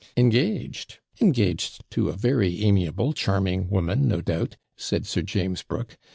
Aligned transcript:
'Engaged! 0.17 0.97
engaged 1.21 1.83
to 1.91 2.09
a 2.09 2.13
very 2.13 2.63
amiable, 2.63 3.13
charming 3.13 3.69
woman, 3.69 4.07
no 4.07 4.19
doubt,' 4.19 4.57
said 4.75 5.05
Sir 5.05 5.21
James 5.21 5.61
Brooke. 5.61 5.95